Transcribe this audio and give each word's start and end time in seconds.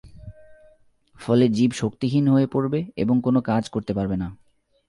ফলে 1.15 1.45
জীব 1.47 1.71
শক্তিহীন 1.71 2.27
হয়ে 2.27 2.47
পড়বে 2.47 2.79
এবং 2.95 3.21
কোনো 3.21 3.41
কাজ 3.41 3.69
করতে 3.69 3.93
পারবে 3.93 4.15
না। 4.17 4.27